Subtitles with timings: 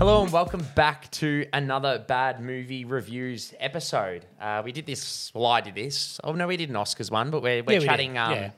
[0.00, 4.24] Hello and welcome back to another bad movie reviews episode.
[4.40, 5.30] Uh, we did this.
[5.34, 6.18] Well, I did this.
[6.24, 8.16] Oh no, we did an Oscars one, but we're, we're Yeah, we did, chatting.
[8.16, 8.50] Um, yeah.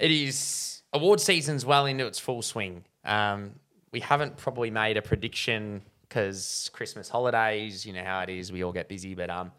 [0.00, 2.82] It is award season's well into its full swing.
[3.04, 3.52] Um,
[3.92, 7.86] we haven't probably made a prediction because Christmas holidays.
[7.86, 8.50] You know how it is.
[8.50, 9.52] We all get busy, but um,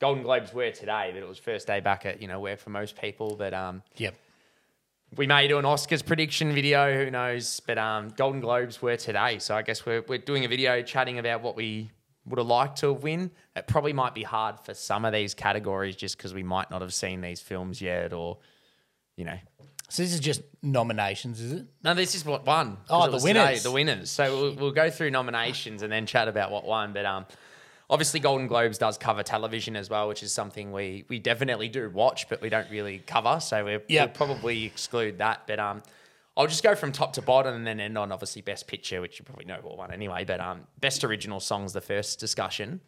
[0.00, 2.70] Golden Globes were today, but it was first day back at you know work for
[2.70, 3.36] most people.
[3.36, 4.16] But um, Yep.
[5.14, 7.60] We may do an Oscars prediction video, who knows?
[7.60, 11.18] But um, Golden Globes were today, so I guess we're we're doing a video chatting
[11.18, 11.90] about what we
[12.26, 13.30] would have liked to have win.
[13.54, 16.82] It probably might be hard for some of these categories just because we might not
[16.82, 18.38] have seen these films yet, or
[19.16, 19.38] you know.
[19.88, 21.66] So this is just nominations, is it?
[21.84, 22.78] No, this is what won.
[22.90, 23.62] Oh, the was today, winners.
[23.62, 24.10] the winners.
[24.10, 26.92] So we'll, we'll go through nominations and then chat about what won.
[26.92, 27.26] But um,
[27.90, 31.88] obviously, Golden Globes does cover television as well, which is something we we definitely do
[31.90, 33.40] watch, but we don't really cover.
[33.40, 34.18] So we're, Yep.
[34.18, 35.42] we'll probably exclude that.
[35.46, 35.82] But um,
[36.36, 39.18] I'll just go from top to bottom and then end on obviously best picture, which
[39.18, 40.24] you probably know what won anyway.
[40.24, 42.80] But um, best original song's the first discussion.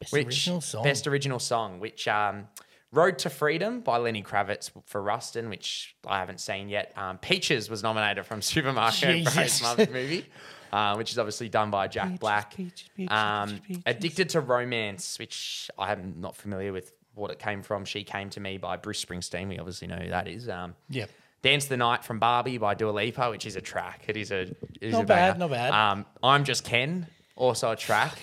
[0.00, 0.82] Best Which original song.
[0.84, 2.48] best original song, which um,
[2.92, 6.92] "Road to Freedom" by Lenny Kravitz for Rustin, which I haven't seen yet.
[6.96, 9.24] Um, "Peaches" was nominated from Supermarket.
[9.24, 9.62] Jesus.
[9.78, 10.26] Movie,
[10.74, 12.54] uh, which is obviously done by Jack Peaches, Black.
[12.54, 13.82] peaches, peaches, um, peaches, peaches.
[13.86, 17.84] "Addicted to Romance," which I am not familiar with what it came from.
[17.84, 19.48] She came to me by Bruce Springsteen.
[19.48, 20.48] We obviously know who that is.
[20.48, 21.10] Um, Yep.
[21.42, 24.04] Dance the Night from Barbie by Dua Lipa, which is a track.
[24.08, 25.72] It is a it is Not a bad, not bad.
[25.72, 28.18] Um, I'm just Ken, also a track.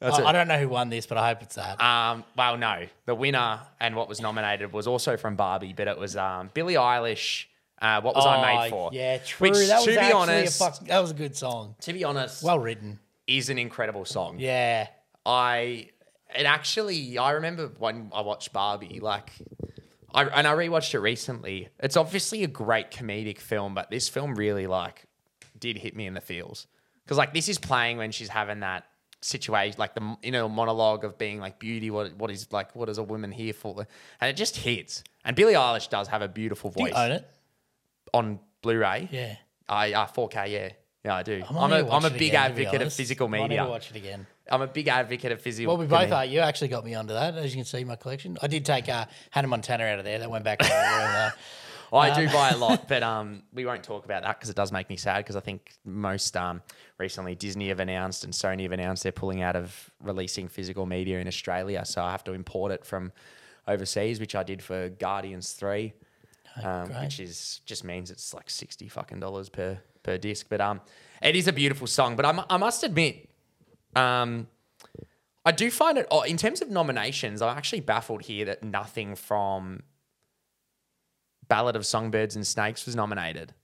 [0.00, 1.78] That's I, don't know who won this, but I hope it's that.
[1.80, 5.98] Um, well, no, the winner and what was nominated was also from Barbie, but it
[5.98, 7.44] was um, Billie Eilish.
[7.80, 8.90] Uh, what was I Oh, made for?
[8.92, 9.48] Yeah, true.
[9.48, 11.74] Which, that was to be honest, a fuck, that was a good song.
[11.80, 12.98] to be honest, Well written.
[13.26, 14.36] is an incredible song.
[14.38, 14.88] Yeah.
[15.24, 15.88] I
[16.34, 19.30] it actually I remember when I watched Barbie, like
[20.14, 21.68] I and I rewatched it recently.
[21.78, 25.04] It's obviously a great comedic film, but this film really like
[25.58, 26.66] did hit me in the feels
[27.04, 28.84] because like this is playing when she's having that
[29.22, 31.90] situation, like the you know monologue of being like beauty.
[31.90, 33.86] What what is like what is a woman here for?
[34.20, 35.02] And it just hits.
[35.24, 37.28] And Billie Eilish does have a beautiful Do you voice own it?
[38.12, 39.08] On Blu-ray.
[39.10, 39.36] Yeah.
[39.68, 40.50] I uh, 4K.
[40.50, 40.68] Yeah,
[41.04, 41.42] yeah, I do.
[41.48, 42.80] I might I'm need a watch I'm a it big again, to be advocate of
[42.82, 42.96] honest.
[42.96, 43.66] physical I media.
[43.66, 44.26] watch it again.
[44.50, 45.72] I'm a big advocate of physical.
[45.72, 46.14] Well, we both media.
[46.16, 46.24] are.
[46.24, 48.36] You actually got me onto that, as you can see my collection.
[48.42, 50.18] I did take uh, Hannah Montana out of there.
[50.18, 51.14] That went back to the room.
[51.14, 51.30] Uh,
[51.92, 54.70] I do buy a lot, but um, we won't talk about that because it does
[54.72, 55.18] make me sad.
[55.18, 56.62] Because I think most um,
[56.98, 61.18] recently Disney have announced and Sony have announced they're pulling out of releasing physical media
[61.20, 63.12] in Australia, so I have to import it from
[63.66, 65.92] overseas, which I did for Guardians Three,
[66.62, 70.46] um, which is just means it's like sixty fucking dollars per per disc.
[70.48, 70.80] But um,
[71.22, 72.16] it is a beautiful song.
[72.16, 73.30] But I, I must admit,
[73.94, 74.48] um,
[75.44, 77.42] I do find it oh, in terms of nominations.
[77.42, 79.82] I'm actually baffled here that nothing from
[81.48, 83.54] Ballad of Songbirds and Snakes was nominated.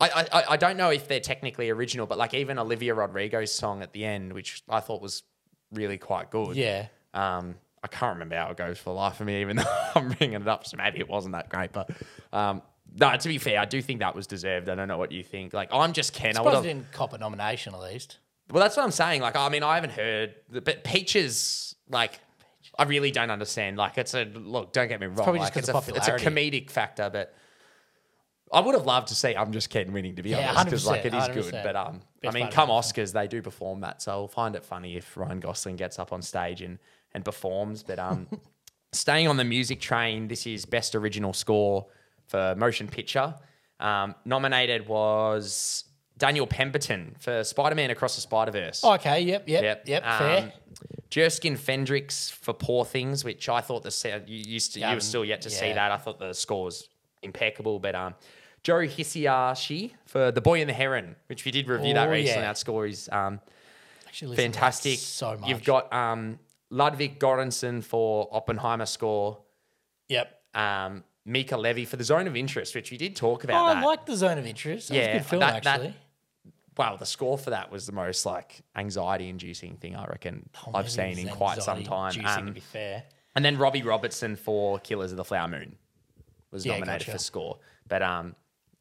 [0.00, 3.82] I, I I don't know if they're technically original, but like even Olivia Rodrigo's song
[3.82, 5.22] at the end, which I thought was
[5.72, 6.56] really quite good.
[6.56, 6.86] yeah.
[7.12, 9.64] Um, I can't remember how it goes for the life of me, even though
[9.94, 10.66] I'm bringing it up.
[10.66, 11.90] So maybe it wasn't that great, but
[12.32, 12.62] um,
[12.98, 13.16] no.
[13.16, 14.68] To be fair, I do think that was deserved.
[14.68, 15.52] I don't know what you think.
[15.54, 16.36] Like I'm just Ken.
[16.36, 18.18] I would've- didn't cop a nomination at least.
[18.50, 19.22] well, that's what I'm saying.
[19.22, 22.18] Like, I mean, I haven't heard, but Peaches, like,
[22.78, 23.76] I really don't understand.
[23.78, 24.72] Like, it's a look.
[24.72, 25.16] Don't get me wrong.
[25.16, 26.60] probably just like, 'cause it's, of a, it's a popularity.
[26.60, 27.34] comedic factor, but
[28.52, 29.36] I would have loved to see.
[29.36, 31.54] I'm just Ken winning, to be Yeah, honest, because like 100%, it is good.
[31.54, 31.62] 100%.
[31.62, 34.54] But um, I Best mean, part come Oscars, they do perform that, so I'll find
[34.56, 36.78] it funny if Ryan Gosling gets up on stage and
[37.14, 37.82] and performs.
[37.82, 38.26] But um,
[38.92, 41.86] staying on the music train, this is best original score
[42.28, 43.34] for motion picture.
[43.80, 45.84] Um, nominated was
[46.18, 48.84] Daniel Pemberton for Spider-Man Across the Spider-Verse.
[48.84, 50.42] Okay, yep, yep, yep, fair.
[50.44, 50.52] Um,
[51.08, 55.00] Jerskin Fendrix for Poor Things, which I thought the se- you used to, you were
[55.00, 55.90] still yet to see that.
[55.90, 56.88] I thought the score was
[57.22, 58.14] impeccable, but um,
[58.62, 62.42] Joe Hisaishi for The Boy and the Heron, which we did review that Oh, recently.
[62.42, 62.46] yeah.
[62.48, 63.40] That score is um,
[64.06, 64.98] Actually, listened to that fantastic.
[64.98, 65.48] So much.
[65.48, 66.38] You've got um,
[66.70, 69.38] Ludwig Göransson for Oppenheimer score,
[70.08, 70.42] Yep.
[70.54, 73.56] um, Mica Levi for The Zone of Interest, which we did talk about.
[73.76, 73.78] Oh.
[73.78, 74.88] I like the Zone of Interest.
[74.88, 75.94] That was Yeah, a good film, that- that- actually.
[76.76, 80.90] Wow, the score for that was the most like anxiety-inducing thing I reckon Oh, I've
[80.90, 82.24] seen in quite some time.
[82.24, 83.02] Um, to be fair.
[83.34, 85.76] And then Robbie Robertson for Killers of the Flower Moon
[86.50, 87.12] was Yeah, nominated gotcha.
[87.12, 87.58] for score.
[87.86, 88.34] But um,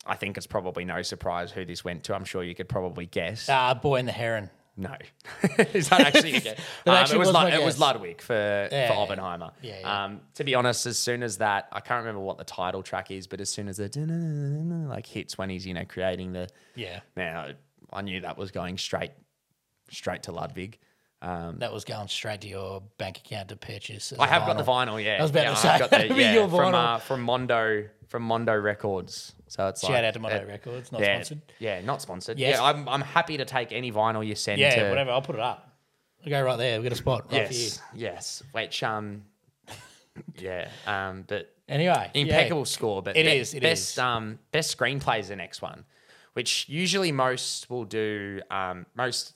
[0.06, 2.16] I think it's probably no surprise who this went to.
[2.16, 3.50] I'm sure you could probably guess.
[3.50, 4.50] Ah, Boy and the Heron.
[4.80, 4.96] No.
[5.74, 6.60] Is that actually a guess?
[6.86, 7.80] That Um, actually it was, was Lu- my it was.
[7.80, 8.34] Ludwig for,
[8.72, 8.94] Yeah, for.
[9.00, 9.52] Oppenheimer.
[9.62, 10.06] Yeah, yeah.
[10.06, 13.12] Um, to be honest, as soon as that, I can't remember what the title track
[13.12, 13.90] is, but as soon as the
[14.90, 17.02] like hits when he's, you know, creating the Yeah.
[17.16, 17.50] now,
[17.92, 19.12] I knew that was going straight
[19.92, 20.80] straight to Ludwig.
[21.22, 24.14] That was going straight to your bank account to purchase.
[24.20, 24.94] I have got the vinyl.
[24.96, 25.04] vinyl.
[25.04, 27.22] Yeah, I was about yeah, to I've say, got the, yeah, your from uh, from
[27.22, 29.34] Mondo from Mondo Records.
[29.48, 31.42] So it's Shout like, out to Mondo it- Records, not yeah, sponsored.
[31.60, 32.40] Yeah, not sponsored.
[32.40, 32.58] Yes.
[32.58, 34.60] Yeah, I'm I'm happy to take any vinyl you send.
[34.60, 35.12] Yeah, to, whatever.
[35.12, 35.66] I'll put it up.
[36.24, 36.80] I'll go right there.
[36.80, 37.50] We've got a spot right.
[37.52, 38.44] Yes, yes.
[38.52, 39.24] Which um,
[40.38, 43.02] yeah, um, but Anyway, impeccable score.
[43.04, 44.00] But It be- is, it best is.
[44.00, 45.86] um best screenplay is the next one,
[46.34, 48.42] which usually most will do.
[48.50, 49.34] Um, most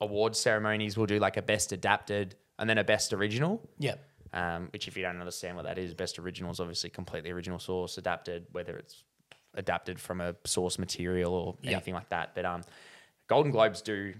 [0.00, 3.60] award ceremonies will do like a best adapted and then a best original.
[3.78, 4.04] Yep.
[4.32, 7.58] Um, which if you don't understand what that is, best original is obviously completely original
[7.58, 9.02] source, adapted, whether it's
[9.54, 11.72] adapted from a source material or Yep.
[11.72, 12.34] anything like that.
[12.34, 12.62] But um,
[13.26, 14.14] Golden Globes do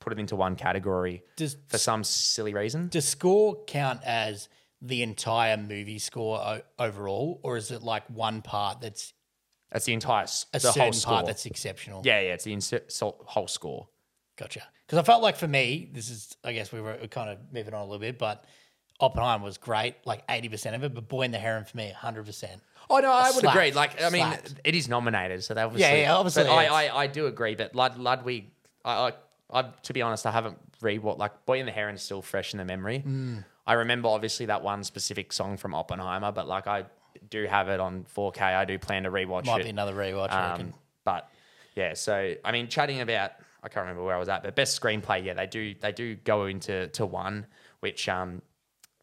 [0.00, 2.88] put it into one category Does for some silly reason.
[2.88, 4.48] does score count as
[4.80, 9.12] the entire movie score o- overall, or is it like one part that's
[9.70, 11.12] That's the entire a the whole certain score.
[11.14, 12.02] part that's exceptional?
[12.04, 13.86] yeah, yeah, it's the so- whole score.
[14.42, 14.62] Gotcha.
[14.86, 17.74] Because I felt like for me, this is, I guess we were kind of moving
[17.74, 18.44] on a little bit, but
[19.00, 22.46] Oppenheimer was great, like 80% of it, but Boy in the Heron for me, 100%.
[22.90, 23.56] Oh no, I would Slapped.
[23.56, 23.72] agree.
[23.72, 24.54] Like, I mean, Slapped.
[24.64, 26.00] it is nominated, so that obviously.
[26.02, 26.86] yeah, obviously, But I.
[26.88, 27.54] I, I do agree.
[27.54, 28.50] But Lud, Ludwig,
[28.84, 29.12] I, I,
[29.60, 32.20] I, to be honest, I haven't read what like Boy in the Heron is still
[32.20, 33.02] fresh in the memory.
[33.06, 33.44] Mm.
[33.66, 36.84] I remember obviously that one specific song from Oppenheimer, but like I
[37.30, 38.42] do have it on 4K.
[38.42, 39.64] I do plan to rewatch Might it.
[39.64, 40.32] be another rewatch.
[40.32, 40.74] Um,
[41.04, 41.28] but
[41.76, 44.80] yeah, so I mean, chatting about I can't remember where I was at, but best
[44.80, 47.46] screenplay, yeah, they do they do go into to one,
[47.80, 48.42] which um,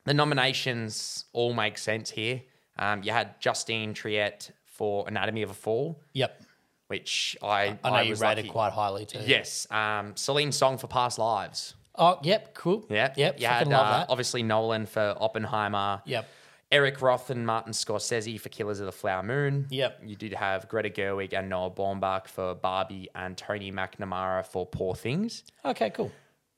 [0.05, 2.41] the nominations all make sense here.
[2.77, 6.41] Um, you had Justine Triet for Anatomy of a Fall, Yep.
[6.87, 8.49] which I I know you was rated lucky.
[8.51, 9.19] quite highly too.
[9.25, 11.75] Yes, um, Celine Song for Past Lives.
[11.95, 12.53] Oh, yep.
[12.53, 12.85] Cool.
[12.89, 13.41] Yeah, Yep.
[13.41, 14.09] You had love uh, that.
[14.09, 16.01] obviously Nolan for Oppenheimer.
[16.05, 16.25] Yep.
[16.71, 19.65] Eric Roth and Martin Scorsese for Killers of the Flower Moon.
[19.71, 20.01] Yep.
[20.05, 24.93] You did have Greta Gerwig and Noah Baumbach for Barbie and Tony McNamara for Poor
[24.93, 25.43] Things.
[25.65, 26.11] Okay, cool.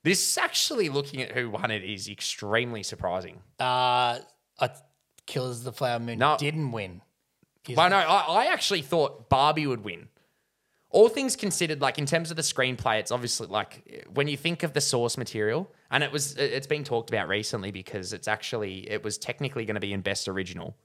[0.04, 3.36] This actually, looking at who won it, is extremely surprising.
[3.58, 4.18] Uh,
[4.60, 4.70] I,
[5.26, 6.36] Killers of the Flower Moon No.
[6.38, 7.00] didn't win.
[7.74, 10.08] But no, I, I actually thought Barbie would win.
[10.90, 14.62] All things considered, like in terms of the screenplay, it's obviously like when you think
[14.62, 18.90] of the source material, and it was it's been talked about recently because it's actually
[18.90, 20.76] it was technically going to be in best original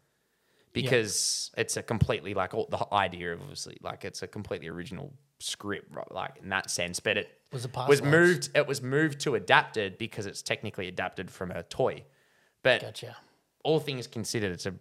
[0.74, 5.12] because it's a completely like all, the idea of obviously like it's a completely original
[5.40, 9.20] script right, like in that sense, but it Was it was moved it was moved
[9.22, 12.04] to adapted because it's technically adapted from a toy,
[12.62, 13.18] but Gotcha.
[13.64, 14.76] all things considered, it's a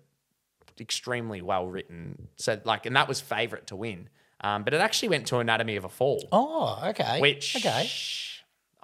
[0.79, 2.29] extremely well written.
[2.37, 4.09] So like, and that was favorite to win.
[4.43, 7.21] Um, but it actually went to Anatomy of a Fall, Oh, okay.
[7.21, 7.91] which Okay.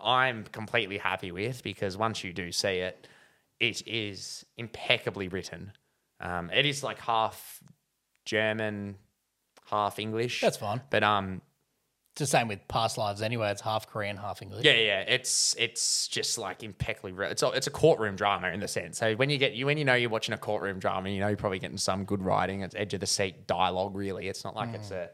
[0.03, 3.07] I'm completely happy with because once you do see it,
[3.61, 5.73] it is impeccably written.
[6.21, 7.61] Um, it is like half
[8.25, 8.97] German,
[9.71, 10.41] half English.
[10.41, 10.81] That's fine.
[10.91, 11.41] But um,
[12.13, 13.51] It's the same with Past Lives anyway.
[13.51, 14.65] It's half Korean, half English.
[14.65, 17.13] Yeah, yeah, it's it's just like impeccably.
[17.13, 18.99] Re- it's a, it's a courtroom drama in the sense.
[18.99, 21.29] So when you get you when you know you're watching a courtroom drama, you know
[21.29, 22.61] you're probably getting some good writing.
[22.63, 23.97] It's edge of the seat dialogue.
[23.97, 25.11] Really, it's not like it's a,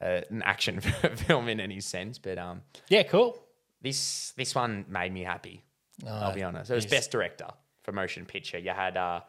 [0.00, 0.80] a an action
[1.26, 2.18] film in any sense.
[2.18, 3.42] But um, Yeah, cool.
[3.82, 5.62] This this one made me happy.
[6.06, 6.70] Oh, I'll be honest.
[6.70, 6.90] It was yes.
[6.90, 7.48] best director
[7.82, 8.58] for motion picture.
[8.58, 9.20] You had uh,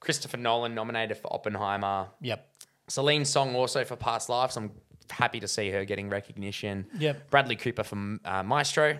[0.00, 2.08] Christopher Nolan nominated for Oppenheimer.
[2.20, 2.48] Yep.
[2.88, 4.56] Celine Song also for Past Lives.
[4.56, 4.72] I'm
[5.10, 6.86] happy to see her getting recognition.
[6.98, 7.30] Yep.
[7.30, 8.98] Bradley Cooper for uh, Maestro.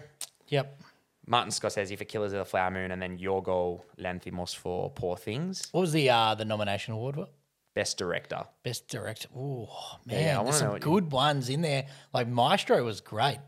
[0.49, 0.81] Yep.
[1.27, 5.69] Martin Scorsese for Killers of the Flower Moon, and then Yorgo Lanthimos for Poor Things.
[5.73, 7.29] What was the uh, the nomination award for?
[7.75, 8.45] Best Director.
[8.63, 9.29] Best director.
[9.37, 9.69] Oh
[10.07, 11.87] man, Yeah, I there's some what you- good ones in there.
[12.13, 13.39] Like Maestro was great.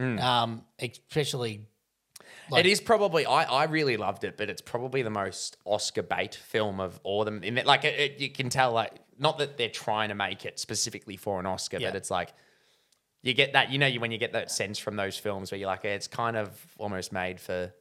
[0.00, 0.20] Mm.
[0.20, 1.66] Um, especially
[2.50, 6.02] Like- it is probably I, I really loved it, but it's probably the most Oscar
[6.02, 7.42] bait film of all of them.
[7.44, 10.44] In that, like it, it- you can tell, like not that they're trying to make
[10.44, 11.90] it specifically for an Oscar, Yeah.
[11.90, 12.32] but it's like
[13.22, 15.58] you get that you know you when you get that sense from those films where
[15.58, 17.72] you're like it's kind of almost made for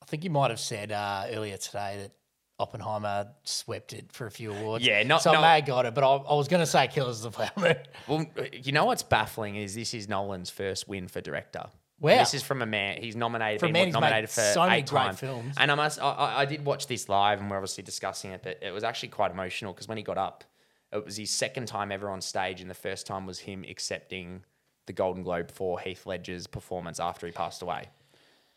[0.00, 2.12] I think you might have said uh, earlier today that
[2.58, 4.84] Oppenheimer swept it for a few awards.
[4.84, 6.66] Yeah, not- so no- I may have got it, but I, I was going to
[6.66, 7.76] say Killers of the Flower Moon.
[8.08, 11.66] Well, you know what's baffling is this is Nolan's first win for director.
[12.00, 12.18] Wow.
[12.18, 13.02] This is from a man.
[13.02, 13.60] He's nominated.
[13.60, 15.18] For a man who's nominated made for so many great times.
[15.20, 15.54] films.
[15.58, 16.00] And I must.
[16.00, 18.84] I- I, I did watch this live, and we're obviously discussing it, but it was
[18.84, 20.44] actually quite emotional because when he got up,
[20.92, 24.42] it was his second time ever on stage, and the first time was him accepting
[24.86, 27.84] the Golden Globe for Heath Ledger's performance after he passed away.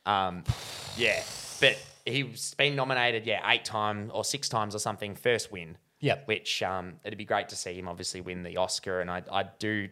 [0.05, 0.43] Um,
[0.98, 1.22] yeah,
[1.60, 5.15] but he's been nominated, yeah, eight times or six times or something.
[5.15, 5.77] First win.
[6.00, 6.27] Yep.
[6.27, 9.43] Which um, it'd be great to see him obviously win the Oscar, and I I
[9.60, 9.88] do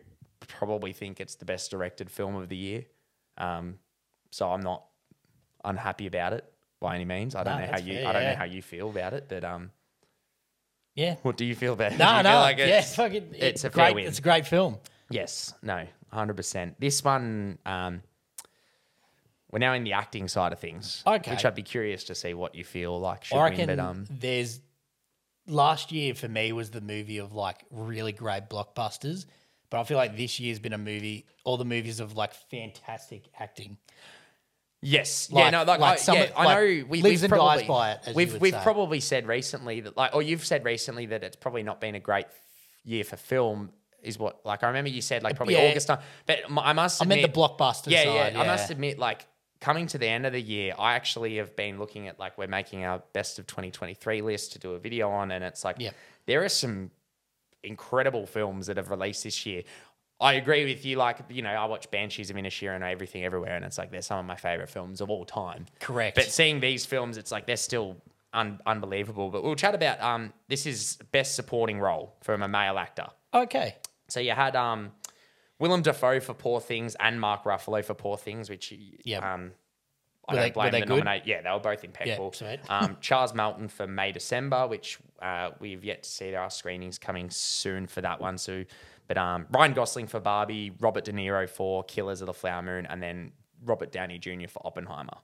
[0.48, 2.86] probably think it's the best directed film of the year.
[3.38, 3.78] Um,
[4.32, 4.86] so I'm not
[5.64, 7.36] unhappy about it by any means.
[7.36, 8.32] I don't No, know how you fair, I don't yeah.
[8.32, 9.72] know how you feel about it, but um,
[10.96, 11.16] Yeah.
[11.22, 11.98] what do you feel about it?
[12.00, 12.40] No, you no.
[12.40, 13.96] like yeah, it's- fucking, it's a great.
[13.96, 14.08] win.
[14.08, 14.78] It's a great film.
[15.12, 16.80] Yes, no, hundred percent.
[16.80, 18.02] This one, um,
[19.52, 21.04] we're now in the acting side of things.
[21.08, 21.32] Okay.
[21.32, 23.52] Which I'd be curious to see what you feel like should I win.
[23.52, 24.60] reckon But um, there's
[25.48, 29.26] last year for me was the movie of like really great blockbusters,
[29.70, 31.26] but I feel like this year's been a movie.
[31.44, 33.78] All the movies of like fantastic acting.
[34.82, 37.24] yes, yeah, Like- no, like, like I, some yeah, I like, know we, lives we've
[37.24, 38.60] and dies probably by it, as you we've would we've say.
[38.64, 42.00] probably said recently that like, or you've said recently that it's probably not been a
[42.00, 42.26] great
[42.84, 43.72] year for film.
[44.02, 45.70] Is what like I remember you said like probably Yeah.
[45.72, 48.34] August time, but m- I must I admit meant the blockbuster yeah, side.
[48.34, 49.28] yeah, I must admit, like
[49.62, 52.48] coming to the end of the year, I actually have been looking at like we're
[52.48, 55.92] making our best of 2023 list to do a video on, and it's like yeah.
[56.26, 56.92] there are some
[57.64, 59.64] incredible films that have released this year.
[60.22, 60.98] I agree with you.
[60.98, 64.02] Like you know, I watch Banshees of Inisherin and Everything Everywhere, and it's like they're
[64.02, 65.66] some of my favorite films of all time.
[65.80, 66.16] Correct.
[66.16, 67.98] But seeing these films, it's like they're still
[68.34, 69.30] un- unbelievable.
[69.30, 73.08] But we'll chat about um this is best supporting role from a male actor.
[73.34, 73.76] okay.
[74.10, 74.92] So you had um,
[75.60, 78.74] Willem Dafoe for Poor Things and Mark Ruffalo for Poor Things, which
[79.04, 79.34] yeah.
[79.34, 79.52] um,
[80.28, 80.90] I Were don't they- blame the good?
[80.90, 81.24] nominate.
[81.28, 82.32] Yeah, they were both impeccable.
[82.34, 82.60] sweet.
[82.70, 86.32] um, Charles Melton for May December, which uh, we've yet to see.
[86.32, 88.38] There are screenings coming soon for that one.
[88.38, 88.64] So,
[89.08, 92.86] but um, Ryan Gosling for Barbie, Robert De Niro for Killers of the Flower Moon,
[92.86, 93.32] and then
[93.66, 94.48] Robert Downey Jr.
[94.48, 95.18] for Oppenheimer.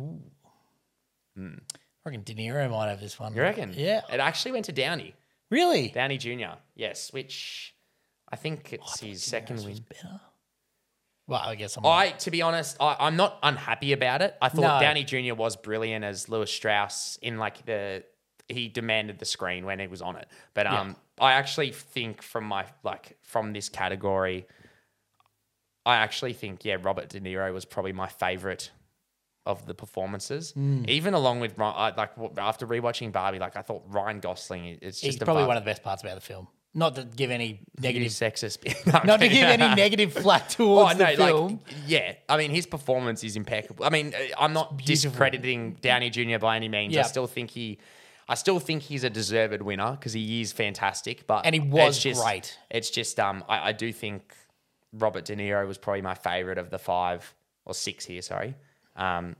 [0.00, 0.20] Ooh.
[1.38, 1.50] I
[2.04, 3.34] reckon De Niro might have this one.
[3.34, 3.72] You reckon?
[3.76, 4.00] Yeah.
[4.12, 5.14] It actually went to Downey,
[5.50, 5.88] Really?
[5.88, 6.56] Downey Jr.
[6.74, 7.74] Yes, which
[8.32, 9.84] I think it's his second win.
[9.88, 10.20] better.
[11.28, 11.86] Well, I guess I'm.
[11.86, 14.34] I, to be honest, I, I'm not unhappy about it.
[14.42, 14.80] I thought No.
[14.80, 15.34] Downey Jr.
[15.34, 18.04] was brilliant as Lewis Strauss in like the
[18.48, 20.26] he demanded the screen when he was on it.
[20.52, 24.46] But um, I actually think from my like from this category,
[25.86, 28.70] I actually think yeah, Robert De Niro was probably my favorite
[29.46, 30.52] of the performances.
[30.52, 30.84] Hmm.
[30.88, 35.00] Even along with I, like w- after rewatching Barbie, like I thought Ryan Gosling is
[35.00, 36.48] just he's probably above- one of the best parts about the film.
[36.74, 38.64] Not to give any negative sexist.
[39.04, 41.48] not to give any negative flack towards the film.
[41.66, 43.84] Like, yeah, I mean, his performance is impeccable.
[43.84, 45.10] I mean, uh, I'm not beautiful.
[45.10, 46.38] discrediting Downey Jr.
[46.38, 46.94] by any means.
[46.96, 47.02] I Yeah.
[47.06, 47.78] still think he,
[48.26, 51.26] I still think he's a deserved winner because he is fantastic.
[51.26, 52.58] But And he it's was just, great.
[52.70, 54.34] It's just, um, I, I do think
[54.94, 57.34] Robert De Niro was probably my favorite of the five
[57.66, 58.22] or six here.
[58.22, 58.54] Sorry,
[58.96, 59.36] um,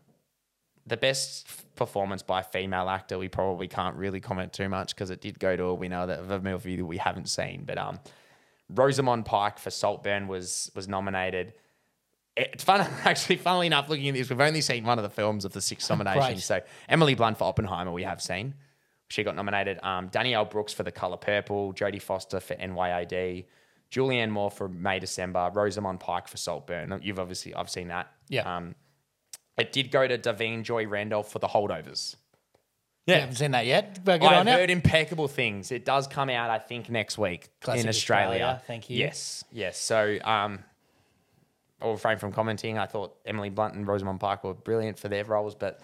[0.86, 1.46] the best
[1.76, 5.38] performance by a female actor, we probably can't really comment too much because it did
[5.38, 7.64] go to a winner that, of a movie that we haven't seen.
[7.64, 8.00] But um,
[8.68, 11.54] Rosamund Pike for Saltburn was was nominated.
[12.36, 13.36] It's fun, actually.
[13.36, 15.88] Funnily enough, looking at this, we've only seen one of the films of the six
[15.88, 16.26] nominations.
[16.26, 16.42] Great.
[16.42, 18.54] So Emily Blunt for Oppenheimer, we have seen.
[19.08, 19.78] She got nominated.
[19.82, 23.44] Um, Danielle Brooks for The Color Purple, Jodie Foster for NYAD,
[23.90, 26.98] Julianne Moore for May December, Rosamund Pike for Saltburn.
[27.02, 28.10] You've obviously I've seen that.
[28.30, 28.56] Yeah.
[28.56, 28.74] Um,
[29.58, 32.16] it did go to Da'Vine Joy Randolph for The Holdovers.
[33.06, 33.16] Yeah.
[33.16, 34.04] You haven't seen that yet.
[34.04, 34.52] But good I've on you.
[34.52, 35.72] heard impeccable things.
[35.72, 38.44] It does come out, I think, next week Classic in Australia.
[38.44, 38.98] Australia, thank you.
[38.98, 39.78] Yes, yes.
[39.78, 40.60] So, um,
[41.80, 42.78] I'll refrain from commenting.
[42.78, 45.80] I thought Emily Blunt and Rosamund Pike were brilliant for their roles, but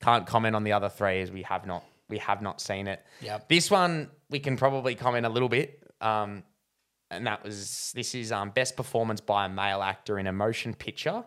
[0.00, 3.04] can't comment on the other three as we have not we have not seen it.
[3.22, 3.48] Yep.
[3.48, 5.82] This one we can probably comment a little bit.
[6.02, 6.42] Um,
[7.10, 10.74] and that was this is um, best performance by a male actor in a motion
[10.74, 11.24] picture.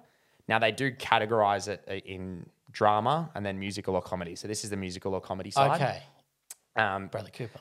[0.48, 4.36] Now they do categorize it uh, in drama and then musical or comedy.
[4.36, 5.82] So this is the musical or comedy side.
[5.82, 6.04] Okay.
[6.76, 7.60] Um, Bradley Cooper.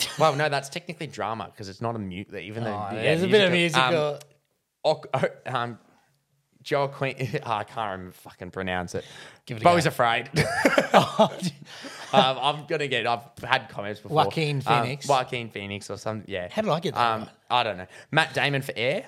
[0.18, 2.32] well, no, that's technically drama because it's not a mute.
[2.34, 4.18] Even though Oh, yeah, there's a bit of Um, musical.
[4.84, 5.78] Oc- oh, um,
[6.62, 7.14] Joel Queen.
[7.46, 9.04] oh, I can't remember fucking pronounce it.
[9.46, 9.76] Give it go.
[9.76, 10.30] afraid.
[10.94, 11.38] um,
[12.12, 13.06] I'm gonna get.
[13.06, 14.16] I've had comments before.
[14.16, 15.06] Joaquin Um, Phoenix.
[15.08, 16.30] Joaquin Phoenix or something.
[16.30, 16.48] Yeah.
[16.50, 17.30] How did I get that Um, right?
[17.50, 17.86] I don't know.
[18.10, 19.06] Matt Damon for Air.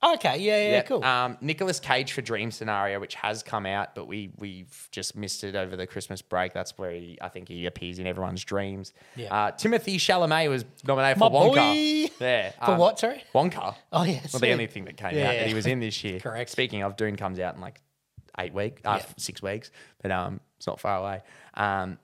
[0.00, 0.38] Okay.
[0.38, 0.56] Yeah.
[0.56, 0.70] Yeah.
[0.70, 1.04] Yeah, Cool.
[1.04, 5.42] Um, Nicolas Cage for Dream Scenario, which has come out, but we we've just missed
[5.42, 6.52] it over the Christmas break.
[6.52, 8.92] That's where he, I think he appears in everyone's dreams.
[9.16, 9.34] Yeah.
[9.34, 11.54] Uh, Timothée Chalamet was nominated My for Wonka.
[11.56, 12.12] boy.
[12.24, 12.50] Yeah.
[12.64, 12.98] For um, what?
[13.00, 13.24] Sorry.
[13.34, 13.74] Wonka.
[13.92, 14.20] Oh yeah.
[14.32, 16.20] Well, the only thing that came Yeah, out that he was in this year.
[16.22, 16.50] Correct.
[16.50, 17.80] Speaking of, Dune comes out in like
[18.38, 19.06] eight weeks, uh, Yeah.
[19.16, 21.22] six weeks, but um, it's not far away.
[21.54, 21.98] Um,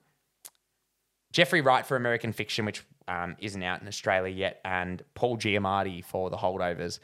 [1.33, 6.05] Jeffrey Wright for American Fiction, which um, isn't out in Australia yet, and Paul Giamatti
[6.05, 7.01] for The Holdovers,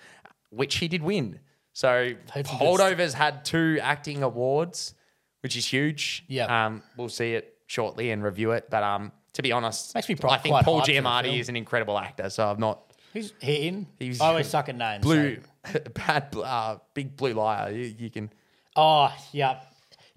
[0.50, 1.40] which he did win.
[1.72, 4.94] So good Holdovers had two acting awards,
[5.42, 6.24] which is huge.
[6.28, 6.66] Yeah.
[6.66, 8.68] Um, we'll see it shortly and review it.
[8.70, 10.98] But um, to be honest, Makes me pro- I think quite Paul hyped for the
[10.98, 11.36] Giamatti film.
[11.36, 12.28] is an incredible actor.
[12.30, 13.86] So I'm not Who's he in?
[13.98, 15.02] He's- I always suck at names.
[15.04, 15.38] blue,
[15.72, 17.70] so- bad, bl- uh, big blue liar.
[17.72, 18.30] You, you can.
[18.76, 19.60] Oh yeah.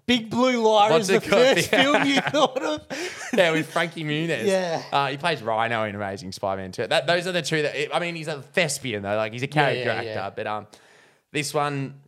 [0.06, 1.82] Big Blue Liar What's is the first Yeah.
[1.84, 2.82] film you thought of.
[3.34, 4.46] Yeah, with Frankie Muniz.
[4.46, 4.84] Yeah.
[4.92, 6.88] uh, he plays Rhino in Amazing Spider-Man 2.
[6.88, 7.96] That those are the two that.
[7.96, 9.16] I mean, he's a thespian though.
[9.16, 10.06] Like he's a character yeah, actor.
[10.10, 10.30] yeah.
[10.30, 10.68] But um,
[11.32, 12.02] this one.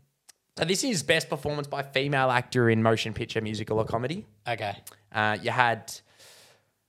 [0.57, 4.25] So this is best performance by female actor in motion picture, musical, or comedy.
[4.47, 4.75] Okay.
[5.11, 5.93] Uh, you had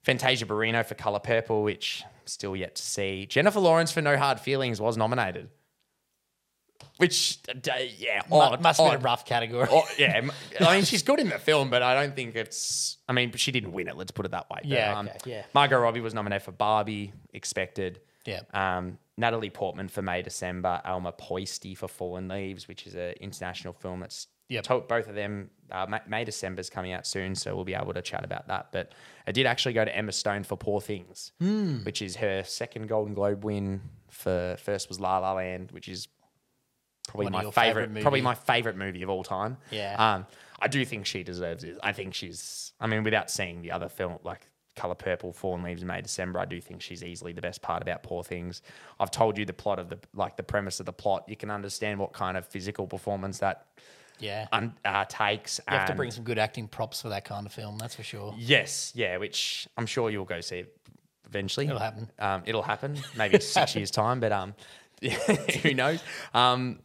[0.05, 3.27] Fantasia Barrino for Color Purple, which still yet to see.
[3.27, 5.49] Jennifer Lawrence for No Hard Feelings was nominated.
[6.99, 8.95] Which uh, yeah, odd, must odd.
[8.95, 9.69] a rough category.
[9.71, 10.29] Oh, yeah,
[10.61, 12.97] I mean she's good in the film, but I don't think it's.
[13.09, 13.97] I mean, she didn't win it.
[13.97, 14.61] Let's put it that way.
[14.63, 15.43] But, Yeah, um, okay, yeah.
[15.55, 17.13] Margot Robbie was nominated for Barbie.
[17.35, 18.01] Expected.
[18.25, 18.41] Yeah.
[18.55, 20.81] Um, Natalie Portman for May December.
[20.85, 24.27] Alma Pöysti for Fallen Leaves, which is an international film that's.
[24.63, 25.51] To- both of them.
[25.73, 28.69] Uh, May, December's coming out soon, so we'll be able to chat about that.
[28.71, 28.93] But
[29.27, 31.79] I did actually go to Emma Stone for Poor Things, Hmm.
[31.83, 33.83] which is her second Golden Globe win.
[34.09, 36.07] For first was La La Land, which is
[37.07, 38.25] probably my favorite, favourite probably movie.
[38.25, 39.57] my favorite movie of all time.
[39.71, 39.97] Yeah.
[40.15, 40.27] Um,
[40.59, 41.79] I do think she deserves it.
[41.83, 42.73] I think she's.
[42.81, 46.45] I mean, without seeing the other film like Color Purple, Fallen Leaves, May December, I
[46.45, 48.63] do think she's easily the best part about Poor Things.
[49.01, 51.25] I've told you the plot of the like the premise of the plot.
[51.29, 53.67] You can understand what kind of physical performance that
[54.19, 54.47] yeah.
[54.53, 55.61] un, uh, takes.
[55.71, 58.03] You have to bring some good acting props for that kind of film, that's for
[58.03, 58.35] sure.
[58.39, 60.65] Yes, yeah, which I'm sure you'll go see
[61.27, 61.67] eventually.
[61.67, 62.11] It'll happen.
[62.19, 64.55] Um, it'll happen, maybe six years time, but um,
[65.63, 66.03] who knows?
[66.33, 66.81] Um,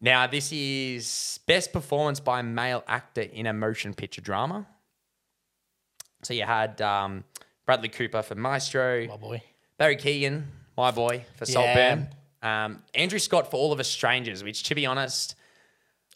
[0.00, 4.66] now this is best performance by a male actor in a motion picture drama.
[6.22, 7.24] So you had um,
[7.66, 9.42] Bradley Cooper for Maestro, My boy.
[9.78, 10.44] Barry Keoghan,
[10.76, 11.52] my boy, for Yeah.
[11.52, 12.08] Saltburn,
[12.42, 15.36] um, Andrew Scott for All of Us Strangers, which to be honest,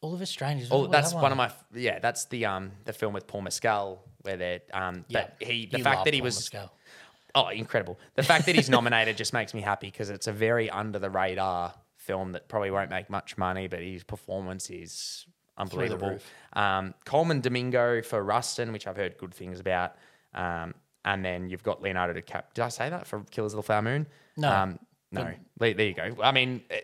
[0.00, 0.68] All of Us Strangers.
[0.70, 1.98] Oh, that's that one of my yeah.
[2.00, 5.04] That's the um the film with Paul Mescal where they're um.
[5.08, 5.28] Yeah.
[5.38, 6.72] But he the fact that he Paul was Mescal.
[7.36, 7.98] oh incredible.
[8.16, 11.10] The fact that he's nominated just makes me happy because it's a very under the
[11.10, 16.18] radar film that probably won't make much money, but his performance is unbelievable.
[16.52, 19.94] Um, Colman Domingo for Rustin, which I've heard good things about.
[20.35, 22.42] Um, and then you've got Leonardo DiCaprio.
[22.54, 24.06] Did I say that for Killers of the Flower Moon?
[24.37, 24.50] No.
[24.52, 24.78] Um,
[25.11, 25.32] no.
[25.61, 26.16] Le- there you go.
[26.23, 26.80] I mean, eh,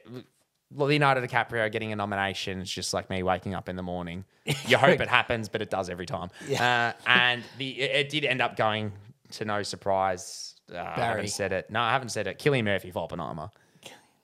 [0.75, 4.25] Leonardo DiCaprio getting a nomination is just like me waking up in the morning.
[4.66, 6.30] You hope it happens, but it does every time.
[6.58, 8.92] Uh, and the it, it did end up going
[9.32, 10.54] to no surprise.
[10.70, 11.06] Uh, I Barry.
[11.08, 11.70] haven't said it.
[11.70, 12.38] No, I haven't said it.
[12.38, 13.50] Cillian Murphy for Oppenheimer.